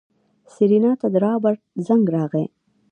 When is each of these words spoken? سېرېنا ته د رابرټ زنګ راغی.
سېرېنا 0.53 0.91
ته 0.99 1.07
د 1.13 1.15
رابرټ 1.25 1.59
زنګ 1.85 2.05
راغی. 2.15 2.45